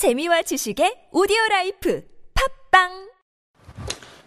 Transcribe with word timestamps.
재미와 0.00 0.40
지식의 0.40 1.12
오디오 1.12 1.36
life 1.50 2.02
팟빵 2.70 2.88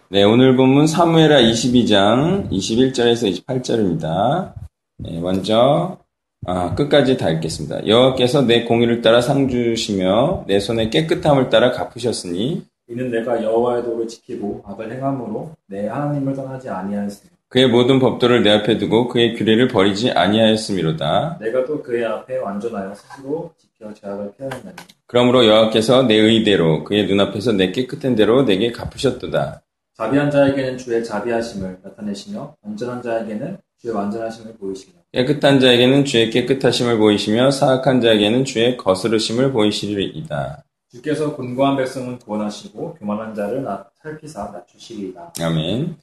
네, 0.08 0.22
오늘 0.22 0.54
본문 0.54 0.86
사무엘하 0.86 1.40
22장 1.40 2.48
21절에서 2.48 3.44
28절입니다. 3.44 4.54
네, 4.98 5.18
먼저 5.18 5.98
아, 6.46 6.76
끝까지 6.76 7.16
다 7.16 7.28
읽겠습니다. 7.30 7.88
여호와께서 7.88 8.42
내 8.42 8.62
공의를 8.62 9.02
따라 9.02 9.20
상 9.20 9.48
주시며 9.48 10.44
내 10.46 10.60
손의 10.60 10.90
깨끗함을 10.90 11.50
따라 11.50 11.72
갚으셨으니 11.72 12.64
이는 12.88 13.10
내가 13.10 13.42
여호와의 13.42 13.82
도를 13.82 14.06
지키고 14.06 14.62
악을 14.64 14.92
행함으로 14.92 15.56
내 15.66 15.88
하나님을 15.88 16.36
떠나지 16.36 16.68
아니하였으며 16.70 17.33
그의 17.54 17.68
모든 17.68 18.00
법도를 18.00 18.42
내 18.42 18.50
앞에 18.50 18.78
두고 18.78 19.06
그의 19.06 19.34
규례를 19.36 19.68
버리지 19.68 20.10
아니하였음이로다. 20.10 21.38
내가 21.40 21.64
또 21.64 21.80
그의 21.80 22.04
앞에 22.04 22.38
완전하여 22.38 22.92
스스로 22.96 23.52
지켜 23.56 23.94
죄악을 23.94 24.32
피하였나니 24.36 24.74
그러므로 25.06 25.46
여호와께서 25.46 26.02
내 26.02 26.16
의대로 26.16 26.82
그의 26.82 27.06
눈앞에서 27.06 27.52
내 27.52 27.70
깨끗한 27.70 28.16
대로 28.16 28.42
내게 28.44 28.72
갚으셨도다. 28.72 29.62
자비한 29.96 30.32
자에게는 30.32 30.78
주의 30.78 31.04
자비하심을 31.04 31.78
나타내시며 31.84 32.56
완전한 32.60 33.00
자에게는 33.00 33.56
주의 33.80 33.94
완전하심을 33.94 34.54
보이시며 34.56 34.94
깨끗한 35.12 35.60
자에게는 35.60 36.04
주의 36.06 36.30
깨끗하심을 36.30 36.98
보이시며 36.98 37.52
사악한 37.52 38.00
자에게는 38.00 38.44
주의 38.46 38.76
거스르심을 38.76 39.52
보이시리이다. 39.52 40.64
주께서 40.90 41.36
곤고한 41.36 41.76
백성은 41.76 42.18
구원하시고 42.18 42.94
교만한 42.94 43.32
자를 43.32 43.62
나- 43.62 43.86
살피사 44.02 44.50
낮추시리이다 44.52 45.34
아멘. 45.40 45.94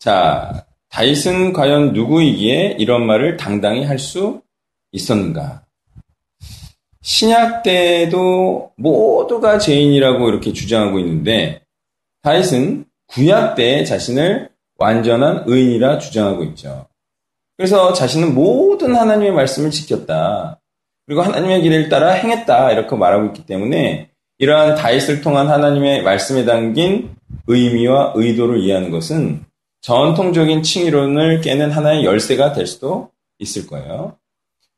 자, 0.00 0.65
다윗은 0.90 1.52
과연 1.52 1.92
누구이기에 1.92 2.76
이런 2.78 3.06
말을 3.06 3.36
당당히 3.36 3.84
할 3.84 3.98
수 3.98 4.42
있었는가? 4.92 5.62
신약 7.02 7.62
때도 7.62 8.72
모두가 8.76 9.58
죄인이라고 9.58 10.28
이렇게 10.28 10.52
주장하고 10.52 10.98
있는데 10.98 11.62
다윗은 12.22 12.84
구약 13.06 13.54
때 13.54 13.84
자신을 13.84 14.50
완전한 14.76 15.44
의인이라 15.46 15.98
주장하고 15.98 16.42
있죠. 16.44 16.88
그래서 17.56 17.92
자신은 17.92 18.34
모든 18.34 18.96
하나님의 18.96 19.32
말씀을 19.32 19.70
지켰다. 19.70 20.60
그리고 21.06 21.22
하나님의 21.22 21.62
길을 21.62 21.88
따라 21.88 22.10
행했다. 22.10 22.72
이렇게 22.72 22.96
말하고 22.96 23.26
있기 23.26 23.46
때문에 23.46 24.10
이러한 24.38 24.74
다윗을 24.74 25.20
통한 25.22 25.48
하나님의 25.48 26.02
말씀에 26.02 26.44
담긴 26.44 27.14
의미와 27.46 28.12
의도를 28.16 28.60
이해하는 28.60 28.90
것은 28.90 29.45
전통적인 29.86 30.64
칭의론을 30.64 31.42
깨는 31.42 31.70
하나의 31.70 32.04
열쇠가 32.04 32.52
될 32.54 32.66
수도 32.66 33.12
있을 33.38 33.68
거예요. 33.68 34.18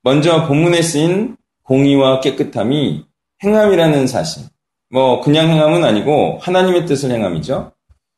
먼저 0.02 0.46
본문에 0.46 0.82
쓰인 0.82 1.38
공의와 1.62 2.20
깨끗함이 2.20 3.06
행함이라는 3.42 4.06
사실. 4.06 4.42
뭐 4.90 5.22
그냥 5.22 5.48
행함은 5.48 5.82
아니고 5.82 6.40
하나님의 6.42 6.84
뜻을 6.84 7.10
행함이죠. 7.10 7.72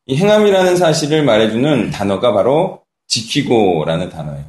이 0.06 0.16
행함이라는 0.16 0.74
사실을 0.74 1.22
말해주는 1.22 1.92
단어가 1.92 2.32
바로 2.32 2.82
지키고라는 3.06 4.10
단어예요. 4.10 4.46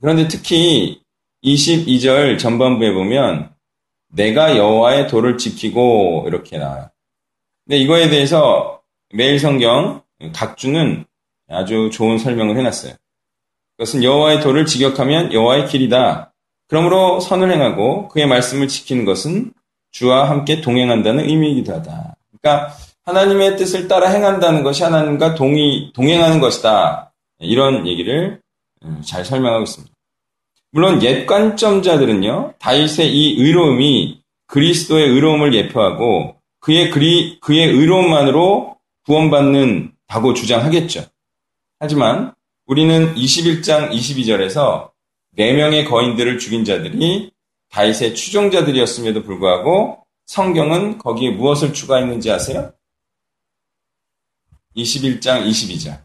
그런데 0.00 0.28
특히 0.28 1.02
22절 1.44 2.38
전반부에 2.38 2.94
보면 2.94 3.52
내가 4.08 4.56
여호와의 4.56 5.08
도를 5.08 5.36
지키고 5.36 6.24
이렇게 6.26 6.56
나와요. 6.56 6.88
근데 7.66 7.76
이거에 7.76 8.08
대해서 8.08 8.80
매일 9.12 9.38
성경 9.38 10.00
각주는 10.32 11.04
아주 11.50 11.90
좋은 11.92 12.18
설명을 12.18 12.56
해놨어요. 12.56 12.94
그것은 13.76 14.04
여호와의 14.04 14.40
도를 14.40 14.66
직역하면 14.66 15.32
여호와의 15.32 15.66
길이다. 15.66 16.32
그러므로 16.68 17.18
선을 17.18 17.50
행하고 17.50 18.08
그의 18.08 18.26
말씀을 18.26 18.68
지키는 18.68 19.04
것은 19.04 19.52
주와 19.90 20.30
함께 20.30 20.60
동행한다는 20.60 21.28
의미이기도 21.28 21.72
하다. 21.74 22.16
그러니까 22.40 22.74
하나님의 23.04 23.56
뜻을 23.56 23.88
따라 23.88 24.08
행한다는 24.08 24.62
것이 24.62 24.82
하나님과 24.82 25.34
동의, 25.34 25.90
동행하는 25.94 26.40
것이다. 26.40 27.12
이런 27.40 27.86
얘기를 27.86 28.40
음, 28.84 29.02
잘 29.04 29.24
설명하고 29.24 29.64
있습니다. 29.64 29.92
물론 30.72 31.02
옛 31.02 31.26
관점자들은요, 31.26 32.54
다윗의 32.58 33.12
이 33.12 33.42
의로움이 33.42 34.20
그리스도의 34.46 35.08
의로움을 35.08 35.54
예표하고 35.54 36.36
그의 36.60 36.90
그리, 36.90 37.40
그의 37.40 37.68
의로움만으로 37.68 38.76
구원받는다고 39.06 40.34
주장하겠죠. 40.34 41.04
하지만 41.80 42.34
우리는 42.66 43.14
21장 43.14 43.90
22절에서 43.90 44.90
4명의 45.38 45.88
거인들을 45.88 46.38
죽인 46.38 46.66
자들이 46.66 47.32
다윗의 47.70 48.14
추종자들이었음에도 48.14 49.22
불구하고 49.22 50.06
성경은 50.26 50.98
거기에 50.98 51.30
무엇을 51.30 51.72
추가했는지 51.72 52.30
아세요? 52.30 52.74
21장 54.76 55.48
22절. 55.48 56.02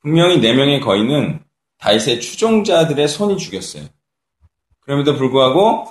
분명히 0.00 0.38
4명의 0.38 0.82
거인은 0.82 1.42
다윗의 1.78 2.20
추종자들의 2.20 3.08
손이 3.08 3.38
죽였어요. 3.38 3.86
그럼에도 4.80 5.16
불구하고 5.16 5.90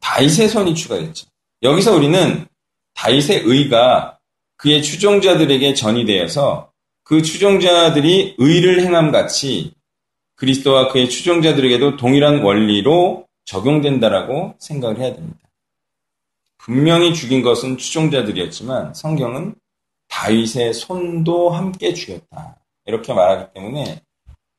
다윗의 0.00 0.48
손이 0.48 0.76
추가됐죠. 0.76 1.26
여기서 1.62 1.96
우리는 1.96 2.46
다윗의 2.94 3.42
의가 3.44 4.20
그의 4.56 4.80
추종자들에게 4.80 5.74
전이되어서 5.74 6.67
그 7.08 7.22
추종자들이 7.22 8.34
의를 8.36 8.82
행함 8.82 9.10
같이 9.10 9.72
그리스도와 10.34 10.88
그의 10.88 11.08
추종자들에게도 11.08 11.96
동일한 11.96 12.42
원리로 12.42 13.26
적용된다라고 13.46 14.56
생각을 14.58 14.98
해야 14.98 15.14
됩니다. 15.14 15.38
분명히 16.58 17.14
죽인 17.14 17.40
것은 17.40 17.78
추종자들이었지만 17.78 18.92
성경은 18.92 19.54
다윗의 20.08 20.74
손도 20.74 21.48
함께 21.48 21.94
죽였다. 21.94 22.58
이렇게 22.84 23.14
말하기 23.14 23.54
때문에 23.54 24.02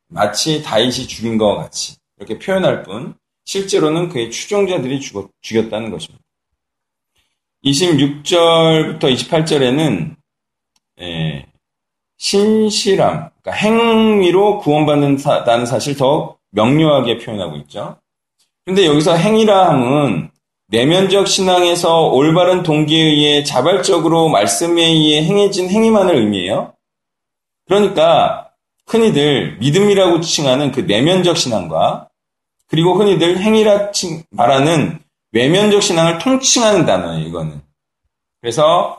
마치 0.07 0.63
다윗이 0.63 1.05
죽인 1.07 1.37
것과 1.37 1.61
같이 1.61 1.97
이렇게 2.17 2.39
표현할 2.39 2.81
뿐 2.81 3.13
실제로는 3.45 4.09
그의 4.09 4.31
추종자들이 4.31 4.99
죽었, 5.01 5.29
죽였다는 5.41 5.91
것입니다. 5.91 6.23
26절부터 7.63 9.01
28절에는 9.01 10.15
예, 10.15 10.18
신실함, 12.19 13.29
그러니까 13.41 13.51
행위로 13.51 14.59
구원받는다는 14.59 15.65
사실 15.65 15.95
더 15.97 16.35
명료하게 16.51 17.17
표현하고 17.19 17.55
있죠. 17.57 17.97
그런데 18.65 18.85
여기서 18.85 19.15
행위라 19.15 19.69
함은 19.69 20.29
내면적 20.67 21.27
신앙에서 21.27 22.07
올바른 22.09 22.61
동기에 22.61 23.01
의해 23.01 23.43
자발적으로 23.43 24.29
말씀에 24.29 24.83
의해 24.83 25.23
행해진 25.23 25.69
행위만을 25.69 26.15
의미해요. 26.17 26.73
그러니까 27.67 28.49
흔히들 28.85 29.57
믿음이라고 29.59 30.21
칭하는 30.21 30.71
그 30.71 30.81
내면적 30.81 31.37
신앙과 31.37 32.09
그리고 32.67 32.95
흔히들 32.95 33.39
행위라 33.39 33.91
칭- 33.91 34.23
말하는 34.29 34.99
외면적 35.31 35.81
신앙을 35.81 36.19
통칭하는 36.19 36.85
단어예요, 36.85 37.25
이거는. 37.27 37.61
그래서 38.41 38.98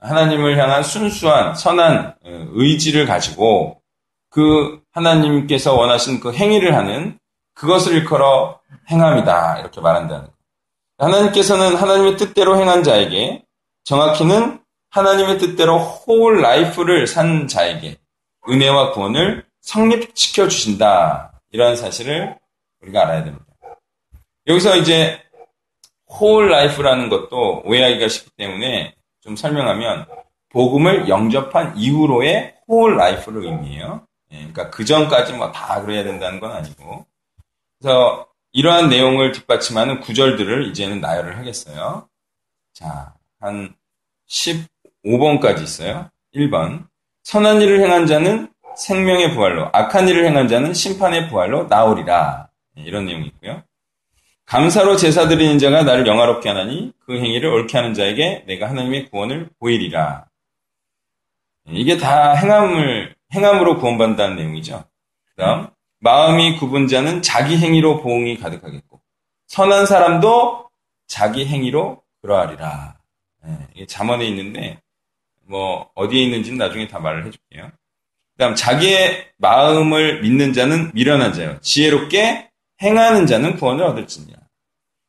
하나님을 0.00 0.58
향한 0.58 0.82
순수한 0.82 1.54
선한 1.54 2.16
어, 2.24 2.46
의지를 2.52 3.06
가지고 3.06 3.80
그 4.30 4.80
하나님께서 4.92 5.74
원하신 5.74 6.20
그 6.20 6.32
행위를 6.32 6.74
하는 6.74 7.18
그것을 7.54 7.94
일컬어 7.94 8.60
행함이다. 8.90 9.58
이렇게 9.60 9.80
말한다는 9.80 10.22
거예요. 10.22 10.34
하나님께서는 10.98 11.76
하나님의 11.76 12.16
뜻대로 12.16 12.58
행한 12.58 12.82
자에게 12.82 13.44
정확히는 13.84 14.60
하나님의 14.90 15.38
뜻대로 15.38 15.78
whole 15.78 16.42
life를 16.42 17.06
산 17.06 17.48
자에게 17.48 17.96
은혜와 18.48 18.92
구원을 18.92 19.46
성립시켜 19.60 20.48
주신다. 20.48 21.40
이러한 21.52 21.76
사실을 21.76 22.36
우리가 22.82 23.02
알아야 23.02 23.24
됩니다. 23.24 23.44
여기서 24.46 24.76
이제 24.76 25.20
whole 26.06 26.50
life라는 26.50 27.08
것도 27.08 27.62
오해하기가 27.64 28.08
쉽기 28.08 28.30
때문에 28.36 28.94
좀 29.20 29.36
설명하면 29.36 30.06
복음을 30.50 31.08
영접한 31.08 31.76
이후로의 31.76 32.54
whole 32.66 32.96
life를 32.96 33.44
의미해요. 33.46 34.06
예, 34.32 34.36
그러니까 34.38 34.70
그 34.70 34.84
전까지 34.84 35.32
뭐 35.34 35.52
다 35.52 35.80
그래야 35.82 36.02
된다는 36.04 36.40
건 36.40 36.52
아니고. 36.52 37.06
그래서 37.78 38.26
이러한 38.52 38.88
내용을 38.88 39.32
뒷받침하는 39.32 40.00
구절들을 40.00 40.66
이제는 40.68 41.00
나열을 41.00 41.38
하겠어요. 41.38 42.08
자, 42.72 43.14
한 43.40 43.74
15번까지 44.28 45.62
있어요. 45.62 46.10
1번. 46.34 46.86
선한 47.24 47.60
일을 47.60 47.80
행한 47.80 48.06
자는 48.06 48.52
생명의 48.76 49.34
부활로, 49.34 49.68
악한 49.72 50.08
일을 50.08 50.26
행한 50.26 50.48
자는 50.48 50.72
심판의 50.72 51.28
부활로 51.28 51.64
나오리라. 51.64 52.48
예, 52.78 52.82
이런 52.82 53.06
내용이 53.06 53.26
있고요. 53.28 53.62
감사로 54.50 54.96
제사 54.96 55.28
드리는 55.28 55.60
자가 55.60 55.84
나를 55.84 56.08
영화롭게 56.08 56.48
하나니 56.48 56.92
그 57.06 57.16
행위를 57.16 57.48
옳게 57.50 57.78
하는 57.78 57.94
자에게 57.94 58.42
내가 58.48 58.68
하나님의 58.68 59.08
구원을 59.08 59.48
보이리라. 59.60 60.26
이게 61.68 61.96
다 61.96 62.34
행함을 62.34 63.14
행함으로 63.32 63.78
구원받는다는 63.78 64.34
내용이죠. 64.34 64.84
그다음 65.26 65.68
마음이 66.00 66.56
굽은 66.56 66.88
자는 66.88 67.22
자기 67.22 67.58
행위로 67.58 68.02
보응이 68.02 68.38
가득하겠고 68.38 69.00
선한 69.46 69.86
사람도 69.86 70.68
자기 71.06 71.46
행위로 71.46 72.02
그러하리라. 72.20 72.98
예, 73.46 73.50
이게 73.76 73.86
잠언에 73.86 74.26
있는데 74.26 74.80
뭐 75.46 75.92
어디에 75.94 76.24
있는지는 76.24 76.58
나중에 76.58 76.88
다 76.88 76.98
말을 76.98 77.24
해줄게요. 77.26 77.70
그다음 78.32 78.56
자기의 78.56 79.28
마음을 79.36 80.22
믿는 80.22 80.52
자는 80.52 80.90
미련한 80.92 81.34
자요. 81.34 81.60
지혜롭게 81.60 82.49
행하는 82.82 83.26
자는 83.26 83.56
구원을 83.56 83.84
얻을지니라. 83.84 84.38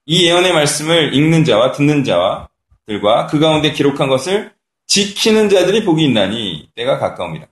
이 0.06 0.26
예언의 0.26 0.54
말씀을 0.54 1.14
읽는 1.14 1.46
자와 1.46 1.72
듣는 1.72 2.04
자와 2.04 2.50
들과 2.86 3.28
그 3.28 3.40
가운데 3.40 3.72
기록한 3.72 4.10
것을 4.10 4.52
지키는 4.88 5.50
자들이 5.50 5.86
복이 5.86 6.04
있나니 6.04 6.70
때가 6.76 6.98
가까움이라. 7.00 7.48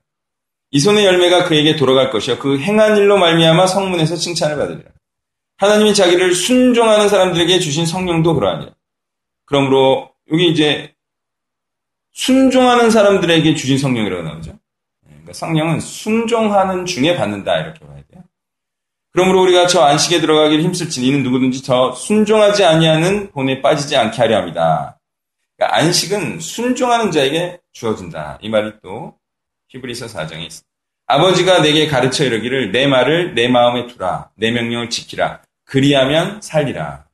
이 0.72 0.80
손의 0.80 1.06
열매가 1.06 1.46
그에게 1.46 1.76
돌아갈 1.76 2.12
것이요 2.12 2.38
그 2.40 2.60
행한 2.60 2.98
일로 2.98 3.18
말미암아 3.18 3.68
성문에서 3.68 4.18
칭찬을 4.18 4.58
받으리라. 4.58 4.90
하나님이 5.58 5.94
자기를 5.94 6.34
순종하는 6.34 7.10
사람들에게 7.10 7.60
주신 7.60 7.86
성령도 7.86 8.36
그러하니라. 8.36 8.72
그러므로 9.46 10.12
여기 10.32 10.50
이제 10.50 10.94
순종하는 12.12 12.92
사람들에게 12.92 13.56
주신 13.56 13.78
성령이라고 13.78 14.24
나오죠. 14.24 14.60
그러니까 15.06 15.34
성령은 15.34 15.80
순종하는 15.80 16.86
중에 16.86 17.16
받는다 17.16 17.60
이렇게 17.60 17.80
봐야 17.86 18.02
돼요. 18.12 18.24
그러므로 19.12 19.42
우리가 19.42 19.68
저 19.68 19.82
안식에 19.82 20.22
들어가기를 20.22 20.64
힘쓸지 20.64 21.06
이는 21.06 21.24
누구든지 21.24 21.64
저 21.64 21.94
순종하지 21.94 22.64
아니하는 22.64 23.32
본에 23.32 23.62
빠지지 23.62 23.96
않게 23.96 24.18
하려 24.18 24.38
합니다. 24.38 25.00
그러니까 25.58 25.78
안식은 25.78 26.40
순종하는 26.40 27.12
자에게 27.12 27.60
주어진다. 27.74 28.40
이 28.42 28.50
말이 28.50 28.72
또 28.82 29.16
히브리서 29.70 30.06
4장에 30.08 30.42
있습니다. 30.42 30.68
아버지가 31.08 31.62
내게 31.64 31.88
가르쳐 31.88 32.24
이르기를 32.24 32.72
내 32.72 32.86
말을 32.86 33.34
내 33.34 33.48
마음에 33.48 33.88
두라. 33.88 34.30
내 34.36 34.52
명령을 34.52 34.90
지키라. 34.92 35.42
그리하면 35.66 36.42
살리라. 36.42 37.06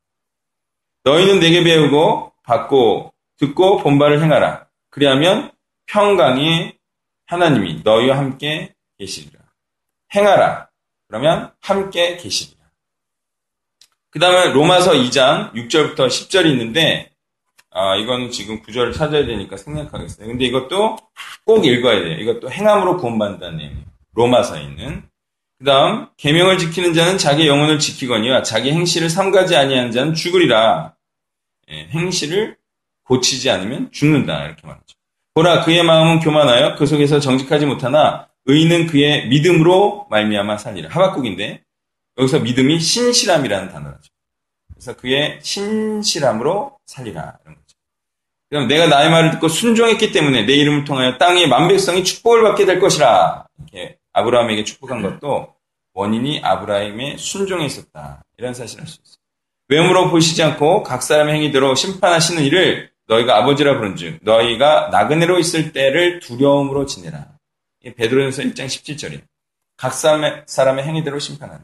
너희는 1.06 1.39
내게 1.39 1.63
배우고 1.63 2.33
받고 2.44 3.13
듣고 3.38 3.77
본바를 3.77 4.21
행하라. 4.21 4.68
그리하면 4.89 5.51
평강이 5.88 6.74
하나님이 7.25 7.81
너희와 7.83 8.18
함께 8.18 8.74
계시리라. 8.98 9.39
행하라. 10.13 10.69
그러면 11.15 11.50
함께 11.62 12.17
계시리라. 12.17 12.59
그 14.09 14.19
다음에 14.19 14.51
로마서 14.51 14.91
2장 14.91 15.53
6절부터 15.53 16.07
10절이 16.07 16.47
있는데 16.51 17.09
아, 17.71 17.95
이거는 17.95 18.31
지금 18.31 18.62
구절을 18.62 18.91
찾아야 18.91 19.25
되니까 19.25 19.56
생략하겠어요. 19.56 20.27
근데 20.27 20.44
이것도 20.44 20.97
꼭 21.45 21.65
읽어야 21.65 22.03
돼요. 22.03 22.17
이것도 22.19 22.51
행함으로 22.51 22.97
구원받는다는 22.97 23.57
내용이에요. 23.57 23.85
로마서에 24.13 24.63
있는. 24.63 25.03
그 25.57 25.63
다음, 25.63 26.07
계명을 26.17 26.57
지키는 26.57 26.94
자는 26.94 27.17
자기 27.17 27.47
영혼을 27.47 27.79
지키거니와 27.79 28.44
자기 28.44 28.73
행실을 28.73 29.09
삼가지 29.09 29.56
아니하는 29.56 29.91
자는 29.91 30.15
죽으리라. 30.15 30.95
예, 31.71 31.88
행실을 31.91 32.57
고치지 33.06 33.50
않으면 33.50 33.89
죽는다. 33.94 34.45
이렇게 34.45 34.67
말하죠. 34.67 34.97
보라, 35.33 35.63
그의 35.63 35.81
마음은 35.83 36.19
교만하여 36.19 36.75
그 36.75 36.85
속에서 36.85 37.21
정직하지 37.21 37.67
못하나 37.67 38.27
의인은 38.45 38.88
그의 38.88 39.27
믿음으로 39.27 40.07
말미암아 40.09 40.57
살리라. 40.57 40.89
하박국인데 40.89 41.63
여기서 42.18 42.39
믿음이 42.39 42.80
신실함이라는 42.80 43.69
단어라죠. 43.69 44.09
그래서 44.74 44.95
그의 44.95 45.39
신실함으로 45.42 46.77
살리라. 46.86 47.39
이런 47.44 47.56
거죠. 47.56 47.65
그럼 48.50 48.68
내가 48.68 48.88
나의 48.88 49.09
말을 49.09 49.31
듣고 49.31 49.47
순종했기 49.47 50.12
때문에 50.12 50.45
내 50.45 50.53
이름을 50.53 50.86
통하여 50.86 51.18
땅의 51.18 51.47
만백성이 51.50 52.03
축복을 52.03 52.44
받게 52.44 52.65
될 52.65 52.80
것이라. 52.80 53.47
이렇게 53.59 53.97
아브라함에게 54.13 54.63
축복한 54.63 55.01
것도 55.01 55.53
원인이 55.94 56.41
아브라함의 56.44 57.18
순종에 57.18 57.65
있었다. 57.65 58.24
이런 58.38 58.53
사실을 58.53 58.83
알 58.83 58.88
수 58.88 59.00
있어요. 59.03 59.15
외모로 59.68 60.12
보시지 60.12 60.44
않고 60.44 60.83
각 60.83 61.01
사람의 61.01 61.33
행위대로 61.36 61.74
심판하시는 61.74 62.44
일을 62.44 62.91
너희가 63.07 63.38
아버지라 63.38 63.77
부른즉 63.77 64.19
너희가 64.21 64.89
나그네로 64.91 65.39
있을 65.39 65.74
때를 65.74 66.19
두려움으로 66.19 66.86
지내라. 66.86 67.35
베드로전서 67.94 68.44
1장 68.44 68.66
17절이에요. 68.66 69.22
각 69.78 69.94
사람의 69.94 70.84
행위대로 70.84 71.20
심판하는. 71.20 71.64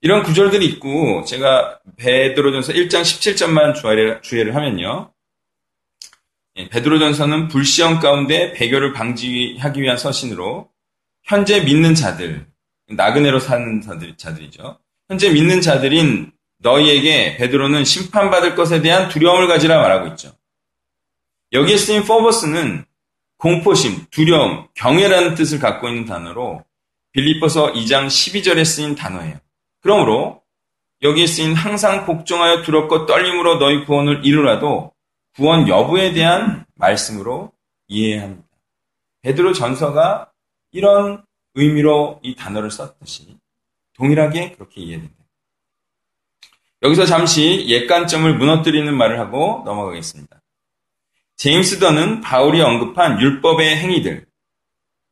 이런 0.00 0.22
구절들이 0.22 0.66
있고 0.66 1.24
제가 1.24 1.80
베드로전서 1.96 2.72
1장 2.72 3.02
17절만 3.02 3.74
주의를, 3.74 4.20
주의를 4.22 4.54
하면요. 4.54 5.12
예, 6.56 6.68
베드로전서는 6.68 7.48
불시험 7.48 8.00
가운데 8.00 8.52
배교를 8.52 8.92
방지하기 8.92 9.80
위한 9.80 9.96
서신으로 9.96 10.68
현재 11.22 11.60
믿는 11.60 11.94
자들, 11.94 12.46
나그네로 12.90 13.38
사는 13.38 13.80
자들, 13.80 14.16
자들이죠. 14.16 14.78
현재 15.08 15.30
믿는 15.30 15.60
자들인 15.60 16.32
너희에게 16.58 17.36
베드로는 17.36 17.84
심판받을 17.84 18.54
것에 18.54 18.82
대한 18.82 19.08
두려움을 19.08 19.46
가지라 19.48 19.80
말하고 19.80 20.08
있죠. 20.08 20.32
여기에 21.52 21.76
쓰인 21.76 22.04
포버스는 22.04 22.84
공포심, 23.42 24.06
두려움, 24.12 24.68
경외라는 24.74 25.34
뜻을 25.34 25.58
갖고 25.58 25.88
있는 25.88 26.04
단어로 26.04 26.64
빌리퍼서 27.10 27.72
2장 27.72 28.06
12절에 28.06 28.64
쓰인 28.64 28.94
단어예요. 28.94 29.36
그러므로 29.80 30.42
여기에 31.02 31.26
쓰인 31.26 31.52
항상 31.52 32.06
복종하여 32.06 32.62
두렵고 32.62 33.06
떨림으로 33.06 33.58
너희 33.58 33.84
구원을 33.84 34.24
이루라도 34.24 34.92
구원 35.34 35.66
여부에 35.66 36.12
대한 36.12 36.66
말씀으로 36.76 37.50
이해해야 37.88 38.22
합니다. 38.22 38.48
베드로 39.22 39.54
전서가 39.54 40.30
이런 40.70 41.24
의미로 41.54 42.20
이 42.22 42.36
단어를 42.36 42.70
썼듯이 42.70 43.36
동일하게 43.94 44.52
그렇게 44.52 44.82
이해됩니다. 44.82 45.24
여기서 46.82 47.06
잠시 47.06 47.66
옛관점을 47.66 48.38
무너뜨리는 48.38 48.96
말을 48.96 49.18
하고 49.18 49.62
넘어가겠습니다. 49.64 50.41
제임스 51.42 51.80
던은 51.80 52.20
바울이 52.20 52.60
언급한 52.60 53.20
율법의 53.20 53.76
행위들, 53.76 54.26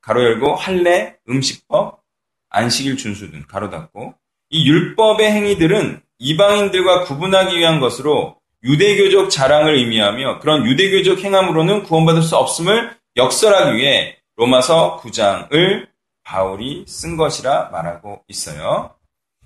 가로 0.00 0.23
열고 0.23 0.55
할례, 0.55 1.17
음식법, 1.29 2.05
안식일 2.50 2.97
준수 2.99 3.32
등 3.32 3.43
가로 3.49 3.69
닫고 3.69 4.15
이 4.50 4.71
율법의 4.71 5.29
행위들은 5.29 6.00
이방인들과 6.21 7.03
구분하기 7.03 7.59
위한 7.59 7.81
것으로 7.81 8.37
유대교적 8.62 9.29
자랑을 9.29 9.75
의미하며 9.75 10.38
그런 10.38 10.67
유대교적 10.67 11.19
행함으로는 11.19 11.82
구원받을 11.82 12.23
수 12.23 12.37
없음을 12.37 12.97
역설하기 13.17 13.77
위해 13.77 14.19
로마서 14.37 15.00
9장을 15.03 15.88
바울이 16.23 16.85
쓴 16.87 17.17
것이라 17.17 17.71
말하고 17.73 18.23
있어요. 18.29 18.94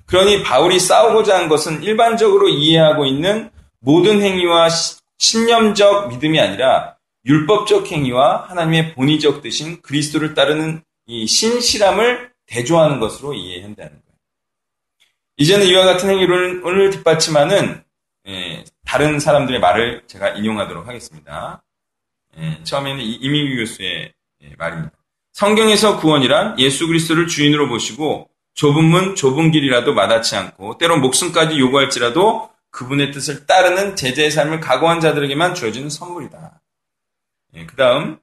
그러니 0.05 0.43
바울이 0.43 0.79
싸우고자 0.79 1.39
한 1.39 1.49
것은 1.49 1.83
일반적으로 1.83 2.51
이해하고 2.51 3.07
있는 3.07 3.49
모든 3.81 4.21
행위와 4.21 4.69
신념적 5.19 6.09
믿음이 6.09 6.41
아니라 6.41 6.97
율법적 7.27 7.91
행위와 7.91 8.49
하나님의 8.49 8.95
본의적 8.95 9.43
뜻인 9.43 9.81
그리스도를 9.83 10.35
따르는 10.35 10.83
이 11.07 11.27
신실함을 11.27 12.33
대조하는 12.47 13.01
것으로 13.01 13.35
이해한다는 13.35 13.91
거예요. 13.91 14.19
이제는 15.37 15.67
이와 15.67 15.85
같은 15.85 16.11
행위를 16.11 16.91
뒷받침하는 16.91 17.83
예, 18.27 18.65
다른 18.85 19.19
사람들의 19.19 19.61
말을 19.61 20.05
제가 20.07 20.31
인용하도록 20.31 20.87
하겠습니다. 20.87 21.63
예, 22.39 22.63
처음에는 22.65 23.03
이민규 23.03 23.57
교수의 23.57 24.13
예, 24.43 24.55
말입니다. 24.57 24.93
성경에서 25.33 25.99
구원이란 25.99 26.59
예수 26.61 26.87
그리스도를 26.87 27.27
주인으로 27.27 27.69
보시고 27.69 28.29
좁은 28.55 28.85
문, 28.85 29.17
좁은 29.17 29.51
길이라도 29.51 29.95
마다치 29.95 30.37
않고 30.37 30.79
때론 30.79 31.01
목숨까지 31.01 31.59
요구할지라도 31.59 32.51
그분의 32.75 33.13
뜻을 33.13 33.47
따르는 33.47 33.95
제자의 33.95 34.31
삶을 34.33 34.61
각오한 34.61 35.01
자들에게만 35.01 35.55
주어지는 35.55 35.91
선물이다. 35.91 36.61
예, 37.55 37.67
그 37.67 37.77
다음 37.77 38.19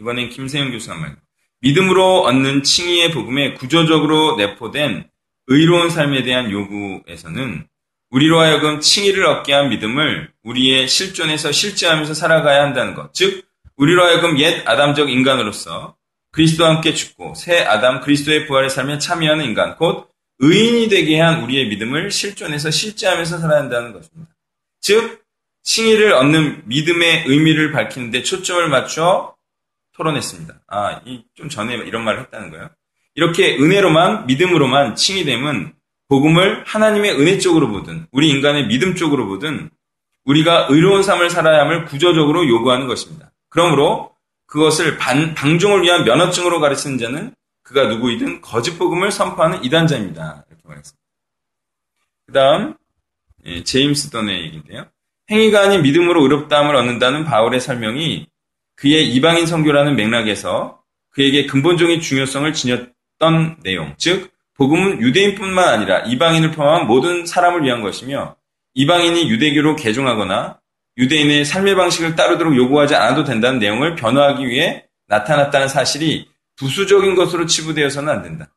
이번엔 0.00 0.30
김세영 0.30 0.72
교수가 0.72 0.96
말 0.96 1.16
믿음으로 1.60 2.22
얻는 2.22 2.64
칭의의 2.64 3.12
복음에 3.12 3.54
구조적으로 3.54 4.36
내포된 4.36 5.08
의로운 5.46 5.90
삶에 5.90 6.24
대한 6.24 6.50
요구에서는 6.50 7.66
우리로 8.10 8.40
하여금 8.40 8.80
칭의를 8.80 9.24
얻게 9.24 9.52
한 9.54 9.68
믿음을 9.68 10.32
우리의 10.42 10.88
실존에서 10.88 11.52
실제하면서 11.52 12.14
살아가야 12.14 12.62
한다는 12.62 12.94
것. 12.94 13.14
즉, 13.14 13.46
우리로 13.76 14.04
하여금 14.04 14.38
옛 14.40 14.66
아담적 14.66 15.08
인간으로서 15.10 15.96
그리스도와 16.32 16.70
함께 16.74 16.94
죽고 16.94 17.34
새 17.34 17.62
아담 17.62 18.00
그리스도의 18.00 18.46
부활의 18.46 18.70
삶에 18.70 18.98
참여하는 18.98 19.44
인간, 19.44 19.76
곧 19.76 20.10
의인이 20.38 20.88
되게 20.88 21.20
한 21.20 21.42
우리의 21.42 21.68
믿음을 21.68 22.10
실존에서 22.10 22.70
실제하면서 22.70 23.38
살아야 23.38 23.60
한다는 23.60 23.92
것입니다. 23.92 24.30
즉, 24.80 25.22
칭의를 25.62 26.12
얻는 26.12 26.62
믿음의 26.66 27.24
의미를 27.26 27.72
밝히는데 27.72 28.22
초점을 28.22 28.68
맞춰 28.68 29.34
토론했습니다. 29.94 30.60
아, 30.68 31.00
좀 31.34 31.48
전에 31.48 31.74
이런 31.74 32.04
말을 32.04 32.20
했다는 32.20 32.50
거예요. 32.50 32.70
이렇게 33.14 33.56
은혜로만, 33.56 34.26
믿음으로만 34.26 34.94
칭의됨은 34.94 35.72
복음을 36.08 36.62
하나님의 36.66 37.18
은혜 37.18 37.38
쪽으로 37.38 37.68
보든, 37.68 38.06
우리 38.12 38.28
인간의 38.28 38.66
믿음 38.66 38.94
쪽으로 38.94 39.26
보든, 39.26 39.70
우리가 40.24 40.66
의로운 40.70 41.02
삶을 41.02 41.30
살아야 41.30 41.62
함을 41.62 41.86
구조적으로 41.86 42.46
요구하는 42.46 42.86
것입니다. 42.86 43.32
그러므로 43.48 44.12
그것을 44.46 44.98
반, 44.98 45.34
방종을 45.34 45.82
위한 45.82 46.04
면허증으로 46.04 46.60
가르치는 46.60 46.98
자는 46.98 47.34
그가 47.66 47.88
누구이든 47.88 48.42
거짓 48.42 48.78
복음을 48.78 49.10
선포하는 49.10 49.64
이단자입니다. 49.64 50.44
이렇게 50.48 50.62
말했습니다. 50.62 51.02
그 52.26 52.32
다음, 52.32 52.74
예, 53.44 53.64
제임스 53.64 54.10
던의 54.10 54.44
얘기인데요. 54.44 54.86
행위가 55.30 55.62
아닌 55.62 55.82
믿음으로 55.82 56.22
의롭다함을 56.22 56.76
얻는다는 56.76 57.24
바울의 57.24 57.60
설명이 57.60 58.28
그의 58.76 59.08
이방인 59.12 59.46
선교라는 59.46 59.96
맥락에서 59.96 60.80
그에게 61.10 61.46
근본적인 61.46 62.00
중요성을 62.00 62.52
지녔던 62.52 63.60
내용, 63.64 63.94
즉 63.98 64.30
복음은 64.54 65.00
유대인뿐만 65.00 65.68
아니라 65.68 66.00
이방인을 66.00 66.52
포함한 66.52 66.86
모든 66.86 67.26
사람을 67.26 67.64
위한 67.64 67.82
것이며 67.82 68.36
이방인이 68.74 69.28
유대교로 69.28 69.74
개종하거나 69.74 70.60
유대인의 70.98 71.44
삶의 71.44 71.74
방식을 71.74 72.14
따르도록 72.14 72.56
요구하지 72.56 72.94
않아도 72.94 73.24
된다는 73.24 73.58
내용을 73.58 73.96
변화하기 73.96 74.46
위해 74.46 74.86
나타났다는 75.08 75.68
사실이 75.68 76.28
부수적인 76.56 77.14
것으로 77.14 77.46
치부되어서는 77.46 78.12
안 78.12 78.22
된다. 78.22 78.48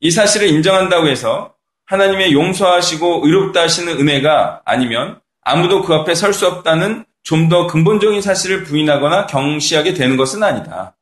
이 0.00 0.10
사실을 0.10 0.48
인정한다고 0.48 1.08
해서 1.08 1.54
하나님의 1.86 2.32
용서하시고 2.32 3.22
의롭다 3.24 3.62
하시는 3.62 3.98
은혜가 3.98 4.62
아니면 4.64 5.20
아무도 5.42 5.82
그 5.82 5.94
앞에 5.94 6.14
설 6.14 6.32
수 6.32 6.46
없다는 6.46 7.04
좀 7.24 7.48
더 7.48 7.66
근본적인 7.68 8.20
사실을 8.20 8.64
부인하거나 8.64 9.26
경시하게 9.26 9.94
되는 9.94 10.16
것은 10.16 10.42
아니다. 10.42 10.96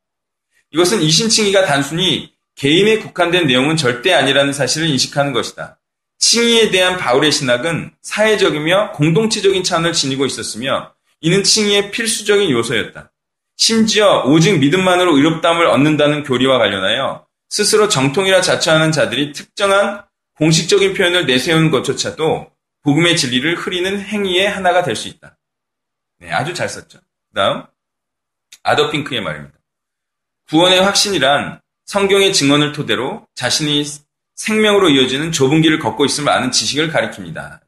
이것은 0.73 1.01
이신칭의가 1.01 1.65
단순히 1.65 2.33
개인에 2.57 2.99
국한된 2.99 3.47
내용은 3.47 3.77
절대 3.77 4.13
아니라는 4.13 4.53
사실을 4.53 4.89
인식하는 4.89 5.33
것이다. 5.33 5.79
칭의에 6.19 6.71
대한 6.71 6.99
바울의 6.99 7.33
신학은 7.33 7.93
사회적이며 8.03 8.93
공동체적인 8.93 9.65
차원을 9.65 9.95
지니고 9.95 10.27
있었으며 10.27 10.93
이는 11.23 11.43
칭의의 11.43 11.91
필수적인 11.91 12.51
요소였다. 12.51 13.10
심지어 13.61 14.23
오직 14.25 14.59
믿음만으로 14.59 15.19
의롭다함을 15.19 15.67
얻는다는 15.67 16.23
교리와 16.23 16.57
관련하여 16.57 17.27
스스로 17.51 17.91
정통이라 17.91 18.41
자처하는 18.41 18.91
자들이 18.91 19.33
특정한 19.33 20.03
공식적인 20.39 20.95
표현을 20.95 21.27
내세우는 21.27 21.71
것조차도 21.71 22.51
복음의 22.83 23.19
진리를 23.19 23.57
흐리는 23.57 24.01
행위의 24.01 24.49
하나가 24.49 24.83
될 24.83 24.97
수 24.97 25.09
있다. 25.09 25.37
네, 26.21 26.33
아주 26.33 26.55
잘 26.55 26.71
썼죠. 26.71 27.01
그 27.29 27.35
다음, 27.35 27.65
아더핑크의 28.63 29.21
말입니다. 29.21 29.59
구원의 30.49 30.81
확신이란 30.81 31.61
성경의 31.85 32.33
증언을 32.33 32.73
토대로 32.73 33.27
자신이 33.35 33.85
생명으로 34.37 34.89
이어지는 34.89 35.33
좁은 35.33 35.61
길을 35.61 35.81
걷고 35.81 36.07
있음을 36.07 36.33
아는 36.33 36.51
지식을 36.51 36.91
가리킵니다. 36.91 37.61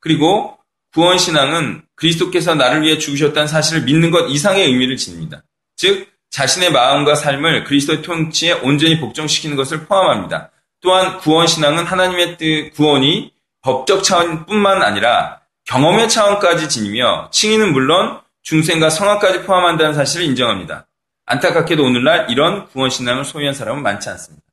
그리고 0.00 0.58
구원 0.92 1.18
신앙은 1.18 1.82
그리스도께서 1.94 2.54
나를 2.54 2.82
위해 2.82 2.98
죽으셨다는 2.98 3.46
사실을 3.46 3.82
믿는 3.82 4.10
것 4.10 4.28
이상의 4.28 4.66
의미를 4.66 4.96
지닙니다. 4.96 5.42
즉 5.76 6.08
자신의 6.30 6.72
마음과 6.72 7.14
삶을 7.14 7.64
그리스도의 7.64 8.02
통치에 8.02 8.52
온전히 8.52 9.00
복종시키는 9.00 9.56
것을 9.56 9.86
포함합니다. 9.86 10.50
또한 10.80 11.18
구원 11.18 11.46
신앙은 11.46 11.84
하나님의 11.84 12.38
뜻 12.38 12.70
구원이 12.74 13.32
법적 13.62 14.02
차원뿐만 14.02 14.82
아니라 14.82 15.40
경험의 15.66 16.08
차원까지 16.08 16.68
지니며 16.68 17.28
칭의는 17.32 17.72
물론 17.72 18.20
중생과 18.42 18.90
성화까지 18.90 19.42
포함한다는 19.42 19.94
사실을 19.94 20.26
인정합니다. 20.26 20.86
안타깝게도 21.26 21.84
오늘날 21.84 22.30
이런 22.30 22.66
구원 22.68 22.90
신앙을 22.90 23.24
소유한 23.24 23.54
사람은 23.54 23.82
많지 23.82 24.08
않습니다. 24.08 24.44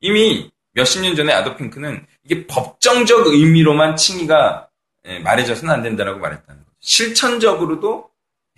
이미 0.00 0.50
몇십 0.74 1.02
년 1.02 1.14
전에 1.14 1.32
아도핑크는 1.32 2.04
이게 2.24 2.46
법정적 2.46 3.28
의미로만 3.28 3.96
칭의가 3.96 4.66
예, 4.66 4.71
말해져서는 5.04 5.72
안 5.72 5.82
된다라고 5.82 6.18
말했다는 6.20 6.64
거죠. 6.64 6.76
실천적으로도 6.80 8.10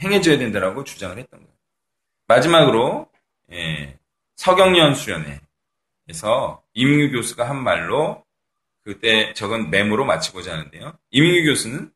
행해져야 0.03 0.39
된다라고 0.39 0.85
주장을 0.85 1.17
했던 1.17 1.41
거예요. 1.41 1.55
마지막으로 2.27 3.09
예, 3.53 3.99
서경련 4.37 4.95
수련회에서 4.95 6.63
임유 6.73 7.13
교수가 7.13 7.49
한 7.49 7.63
말로 7.63 8.25
그때 8.83 9.33
적은 9.35 9.71
메모로 9.71 10.05
마치고자 10.05 10.53
하는데요. 10.53 10.99
임유 11.11 11.45
교수는 11.45 11.91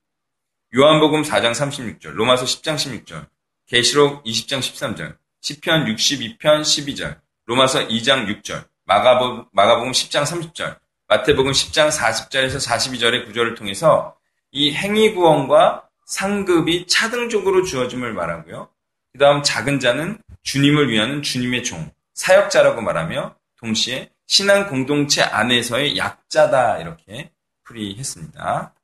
요한복음 0.77 1.23
4장 1.23 1.53
36절, 1.53 2.13
로마서 2.13 2.45
10장 2.45 2.77
16절, 2.77 3.27
계시록 3.67 4.23
20장 4.25 4.59
13절, 4.59 5.17
시편 5.41 5.87
62편 5.87 6.61
12절, 6.61 7.21
로마서 7.47 7.89
2장 7.89 8.43
6절, 8.43 8.69
마가복음, 8.85 9.47
마가복음 9.53 9.93
10장 9.93 10.25
30절, 10.25 10.79
마태복음 11.09 11.53
10장 11.53 11.91
40절에서 11.91 12.67
42절의 12.67 13.27
구절을 13.27 13.55
통해서 13.55 14.18
이 14.59 14.75
행위 14.75 15.15
구원과 15.15 15.89
상급이 16.05 16.89
차등적으로 16.89 17.63
주어짐을 17.63 18.13
말하고요. 18.13 18.69
그 19.13 19.19
다음 19.19 19.45
작은 19.45 19.79
자는 19.79 20.19
주님을 20.43 20.91
위하는 20.91 21.23
주님의 21.23 21.63
종, 21.63 21.89
사역자라고 22.15 22.81
말하며 22.81 23.37
동시에 23.61 24.11
신앙 24.27 24.69
공동체 24.69 25.23
안에서의 25.23 25.97
약자다 25.97 26.79
이렇게 26.79 27.31
풀이했습니다. 27.63 28.75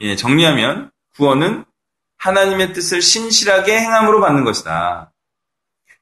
예, 0.00 0.16
정리하면 0.16 0.90
구원은 1.14 1.64
하나님의 2.16 2.72
뜻을 2.72 3.00
신실하게 3.00 3.78
행함으로 3.78 4.20
받는 4.20 4.44
것이다. 4.44 5.12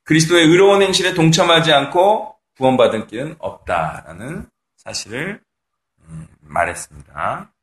그리스도의 0.05 0.47
의로운 0.47 0.81
행실에 0.81 1.13
동참하지 1.13 1.73
않고 1.73 2.37
구원받은 2.57 3.07
길은 3.07 3.37
없다라는 3.39 4.49
사실을 4.77 5.43
음, 6.09 6.27
말했습니다. 6.41 7.54